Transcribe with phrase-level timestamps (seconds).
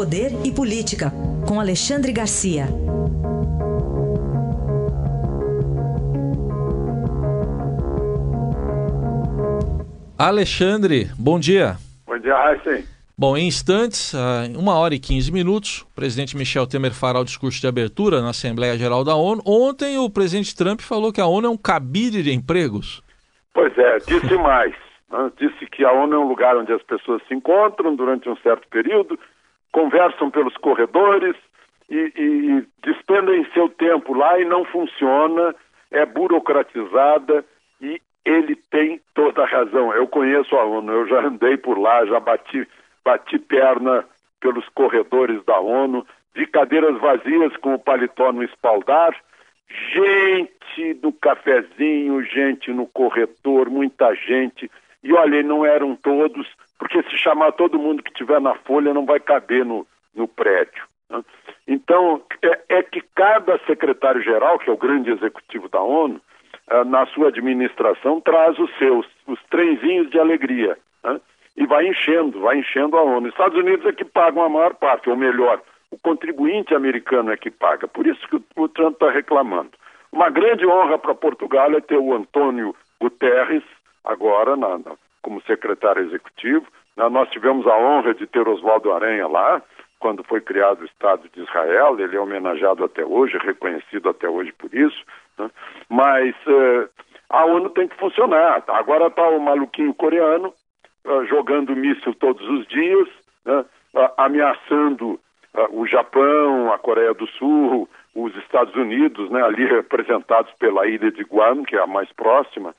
[0.00, 1.12] Poder e Política,
[1.46, 2.64] com Alexandre Garcia.
[10.18, 11.76] Alexandre, bom dia.
[12.06, 12.86] Bom dia, Raíssen.
[13.14, 14.14] Bom, em instantes,
[14.48, 18.22] em uma hora e quinze minutos, o presidente Michel Temer fará o discurso de abertura
[18.22, 19.42] na Assembleia Geral da ONU.
[19.44, 23.02] Ontem, o presidente Trump falou que a ONU é um cabide de empregos.
[23.52, 24.74] Pois é, disse mais.
[25.10, 25.30] Né?
[25.38, 28.66] Disse que a ONU é um lugar onde as pessoas se encontram durante um certo
[28.70, 29.18] período,
[29.72, 31.36] conversam pelos corredores
[31.88, 35.54] e, e despendem seu tempo lá e não funciona,
[35.90, 37.44] é burocratizada
[37.80, 39.92] e ele tem toda a razão.
[39.92, 42.66] Eu conheço a ONU, eu já andei por lá, já bati,
[43.04, 44.04] bati perna
[44.40, 49.14] pelos corredores da ONU, vi cadeiras vazias com o paletó no espaldar,
[49.92, 54.70] gente no cafezinho, gente no corredor, muita gente.
[55.02, 56.46] E olha, não eram todos,
[56.80, 60.82] porque se chamar todo mundo que tiver na folha não vai caber no, no prédio.
[61.10, 61.22] Né?
[61.68, 66.18] Então, é, é, que cada secretário-geral, que é o grande executivo da ONU,
[66.70, 70.78] é, na sua administração, traz os seus, os trenzinhos de alegria.
[71.04, 71.20] Né?
[71.54, 73.28] E vai enchendo, vai enchendo a ONU.
[73.28, 77.50] Estados Unidos é que pagam a maior parte, ou melhor, o contribuinte americano é que
[77.50, 77.86] paga.
[77.86, 79.72] Por isso que o, o Trump está reclamando.
[80.10, 83.62] Uma grande honra para Portugal é ter o Antônio Guterres,
[84.02, 86.66] agora na, na, como secretário executivo.
[86.96, 89.62] Né, nós tivemos a honra de ter Oswaldo Aranha lá,
[90.00, 94.50] quando foi criado o Estado de Israel, ele é homenageado até hoje, reconhecido até hoje
[94.52, 95.04] por isso.
[95.38, 95.50] Né?
[95.90, 96.88] Mas uh,
[97.28, 98.64] a ONU tem que funcionar.
[98.66, 100.54] Agora está o maluquinho coreano
[101.04, 103.08] uh, jogando míssil todos os dias,
[103.44, 103.64] né?
[104.16, 105.20] ameaçando
[105.70, 111.64] o Japão, a Coreia do Sul, os Estados Unidos, ali representados pela ilha de Guam,
[111.64, 112.74] que é a mais próxima.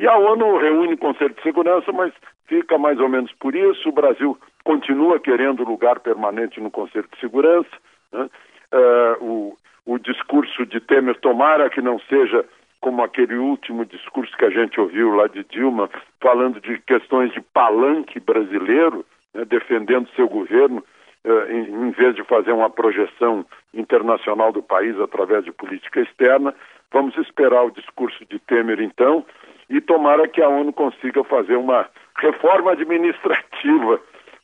[0.00, 2.10] E a ONU reúne o Conselho de Segurança, mas
[2.46, 3.86] fica mais ou menos por isso.
[3.86, 4.34] O Brasil
[4.64, 7.68] continua querendo lugar permanente no Conselho de Segurança.
[8.10, 8.30] Né?
[8.72, 12.46] Uh, o, o discurso de Temer, tomara que não seja
[12.80, 17.42] como aquele último discurso que a gente ouviu lá de Dilma, falando de questões de
[17.42, 20.82] palanque brasileiro, né, defendendo seu governo,
[21.26, 23.44] uh, em, em, vez de fazer uma projeção
[23.74, 26.54] internacional do país através de política externa.
[26.90, 29.26] Vamos esperar o discurso de Temer, então,
[29.70, 34.00] e tomara que a ONU consiga fazer uma reforma administrativa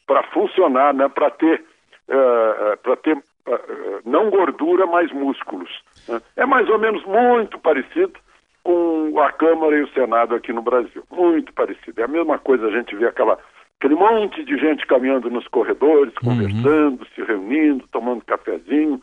[0.07, 1.65] para funcionar, né, para ter,
[2.09, 5.69] uh, para ter uh, não gordura, mas músculos.
[6.09, 6.21] Né?
[6.37, 8.15] É mais ou menos muito parecido
[8.63, 11.03] com a Câmara e o Senado aqui no Brasil.
[11.11, 12.01] Muito parecido.
[12.01, 13.37] É a mesma coisa, a gente vê aquela,
[13.81, 16.31] aquele monte de gente caminhando nos corredores, uhum.
[16.31, 17.07] conversando, uhum.
[17.15, 19.03] se reunindo, tomando cafezinho,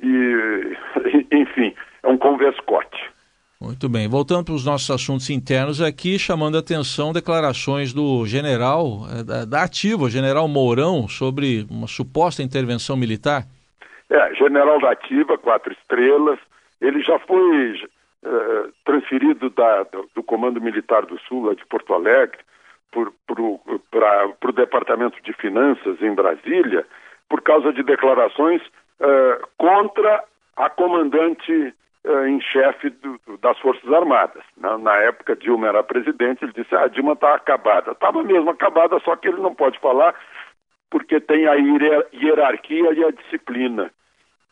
[0.00, 0.76] e,
[1.30, 1.72] enfim,
[2.02, 3.13] é um converscote.
[3.60, 4.08] Muito bem.
[4.08, 9.44] Voltando para os nossos assuntos internos aqui, chamando a atenção declarações do general eh, da,
[9.44, 13.44] da Ativa, general Mourão, sobre uma suposta intervenção militar.
[14.10, 16.38] É, general da Ativa, quatro estrelas.
[16.80, 21.94] Ele já foi uh, transferido da, do, do, Comando Militar do Sul, lá de Porto
[21.94, 22.38] Alegre,
[22.90, 26.84] para o Departamento de Finanças em Brasília,
[27.28, 28.60] por causa de declarações
[29.00, 30.22] uh, contra
[30.56, 31.72] a comandante
[32.26, 34.42] em chefe do, das Forças Armadas.
[34.56, 37.92] Na, na, época, Dilma era presidente, ele disse: ah, a Dilma está acabada.
[37.92, 40.14] Estava mesmo acabada, só que ele não pode falar
[40.90, 43.90] porque tem a hierarquia e a disciplina.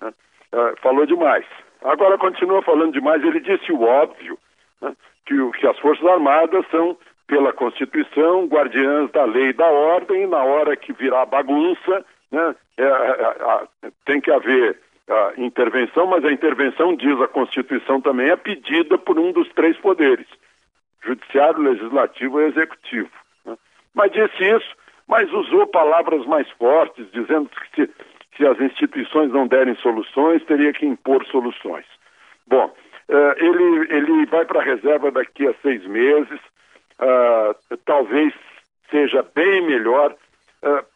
[0.00, 0.12] Né?
[0.52, 1.46] Uh, falou demais.
[1.84, 3.22] Agora continua falando demais.
[3.22, 4.36] Ele disse o óbvio,
[4.80, 4.92] né?
[5.24, 6.96] que, que as Forças Armadas são,
[7.28, 12.56] pela Constituição, guardiãs da lei e da ordem, e na hora que virar bagunça, né?
[12.76, 18.30] É, é, é, tem que haver a intervenção, mas a intervenção, diz a Constituição também,
[18.30, 20.26] é pedida por um dos três poderes,
[21.04, 23.10] judiciário, legislativo e executivo.
[23.44, 23.56] Né?
[23.94, 24.76] Mas disse isso,
[25.08, 27.90] mas usou palavras mais fortes, dizendo que se,
[28.36, 31.86] se as instituições não derem soluções, teria que impor soluções.
[32.46, 36.40] Bom, uh, ele, ele vai para a reserva daqui a seis meses,
[37.00, 38.32] uh, talvez
[38.90, 40.12] seja bem melhor
[40.62, 40.86] uh,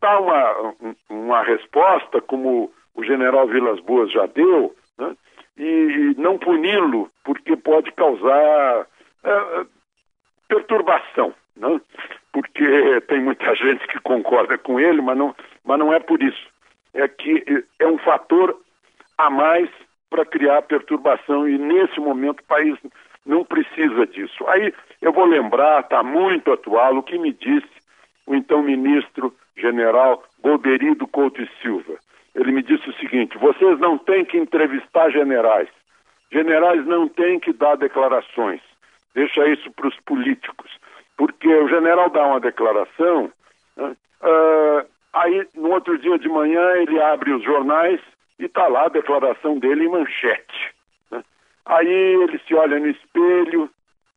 [0.00, 0.74] dar uma,
[1.08, 5.16] uma resposta como o general Vilas Boas já deu, né?
[5.56, 8.86] e não puni-lo, porque pode causar
[9.22, 9.66] é,
[10.48, 11.80] perturbação, né?
[12.32, 16.48] porque tem muita gente que concorda com ele, mas não, mas não é por isso.
[16.92, 18.56] É que é um fator
[19.18, 19.68] a mais
[20.08, 22.78] para criar perturbação e nesse momento o país
[23.26, 24.46] não precisa disso.
[24.46, 27.66] Aí eu vou lembrar, está muito atual, o que me disse
[28.26, 31.94] o então ministro general Golberido Couto e Silva.
[32.34, 35.68] Ele me disse o seguinte: vocês não têm que entrevistar generais.
[36.32, 38.60] Generais não têm que dar declarações.
[39.14, 40.70] Deixa isso para os políticos.
[41.16, 43.30] Porque o general dá uma declaração,
[43.78, 43.94] uh,
[45.12, 48.00] aí Aí, no outro dia de manhã, ele abre os jornais
[48.38, 50.74] e está lá a declaração dele em manchete.
[51.08, 51.22] Né?
[51.66, 53.70] Aí ele se olha no espelho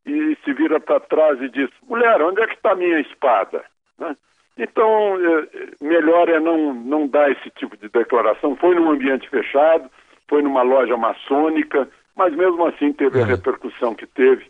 [0.07, 3.63] e se vira para trás e diz: Mulher, onde é que está minha espada?
[3.99, 4.15] Né?
[4.57, 8.55] Então, é, melhor é não, não dar esse tipo de declaração.
[8.55, 9.89] Foi num ambiente fechado,
[10.27, 13.25] foi numa loja maçônica, mas mesmo assim teve a é.
[13.25, 14.45] repercussão que teve,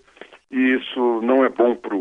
[0.49, 1.95] e isso não é bom para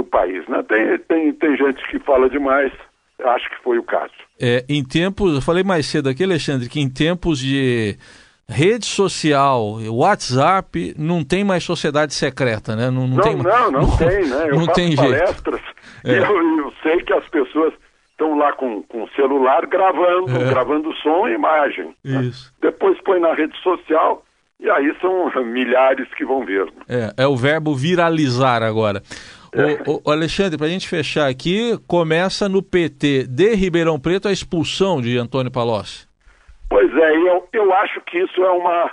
[0.00, 0.46] o país.
[0.48, 0.62] Né?
[0.68, 2.72] Tem, tem, tem gente que fala demais,
[3.24, 4.12] acho que foi o caso.
[4.40, 7.96] É, em tempos, eu falei mais cedo aqui, Alexandre, que em tempos de
[8.48, 12.90] rede social, WhatsApp, não tem mais sociedade secreta, né?
[12.90, 14.48] Não, não, não tem, não, não, não, tem, né?
[14.48, 15.60] Eu não faço tem palestras
[16.04, 16.18] é.
[16.18, 17.72] eu, eu, sei que as pessoas
[18.10, 20.50] estão lá com, o celular gravando, é.
[20.50, 21.94] gravando som e imagem.
[22.04, 22.22] Né?
[22.22, 22.52] Isso.
[22.62, 22.70] Né?
[22.70, 24.22] Depois põe na rede social
[24.60, 26.66] e aí são milhares que vão ver.
[26.66, 26.72] Né?
[27.16, 29.02] É, é o verbo viralizar agora.
[29.86, 34.32] O, o, Alexandre, para a gente fechar aqui, começa no PT de Ribeirão Preto a
[34.32, 36.06] expulsão de Antônio Palocci.
[36.68, 38.92] Pois é, eu, eu acho que isso é uma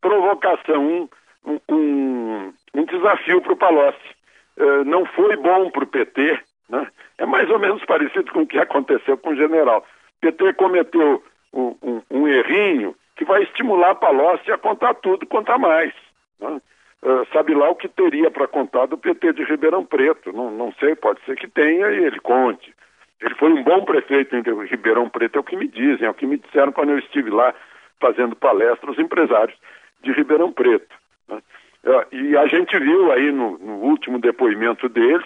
[0.00, 1.08] provocação,
[1.44, 4.17] um, um, um desafio para o Palocci.
[4.58, 6.38] Uh, não foi bom para o PT,
[6.68, 6.88] né?
[7.18, 9.86] é mais ou menos parecido com o que aconteceu com o general.
[10.16, 11.22] O PT cometeu
[11.52, 15.92] um, um, um errinho que vai estimular Palocci a contar tudo, contar mais.
[16.40, 16.60] Né?
[17.02, 20.32] Uh, sabe lá o que teria para contar do PT de Ribeirão Preto.
[20.32, 22.74] Não, não sei, pode ser que tenha e ele conte.
[23.20, 26.14] Ele foi um bom prefeito em Ribeirão Preto, é o que me dizem, é o
[26.14, 27.54] que me disseram quando eu estive lá
[28.00, 29.56] fazendo palestra os empresários
[30.02, 30.94] de Ribeirão Preto.
[31.28, 31.40] Né?
[31.84, 35.24] Uh, e a gente viu aí no, no último depoimento dele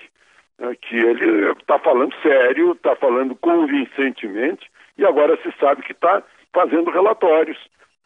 [0.58, 6.22] uh, que ele está falando sério, está falando convincentemente e agora se sabe que está
[6.52, 7.58] fazendo relatórios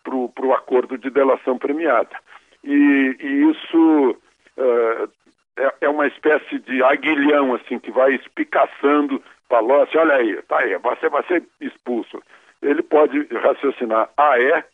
[0.05, 2.17] para o acordo de delação premiada
[2.67, 4.11] e, e isso
[4.57, 5.11] uh,
[5.57, 10.77] é, é, uma espécie de aguilhão assim que vai espicaçando Palocci, olha aí, tá aí,
[10.79, 12.21] você vai ser expulso.
[12.61, 14.65] Ele pode raciocinar, ah é?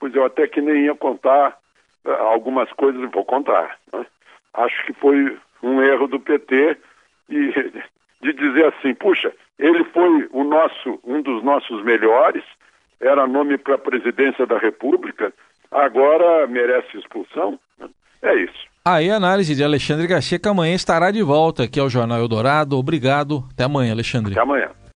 [0.00, 1.56] Pois eu até que nem ia contar
[2.20, 3.76] algumas coisas, vou contar.
[3.92, 4.06] Né?
[4.54, 6.76] Acho que foi um erro do PT
[7.28, 7.52] e
[8.22, 12.44] de dizer assim, puxa, ele foi o nosso, um dos nossos melhores,
[13.00, 15.32] era nome para a presidência da República,
[15.70, 17.58] agora merece expulsão.
[18.22, 18.66] É isso.
[18.84, 22.78] Aí a análise de Alexandre Garcia, que amanhã estará de volta aqui ao Jornal Eldorado.
[22.78, 23.44] Obrigado.
[23.52, 24.32] Até amanhã, Alexandre.
[24.32, 24.70] Até amanhã.